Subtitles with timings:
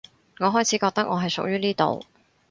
[0.39, 2.03] 我開始覺得我係屬於呢度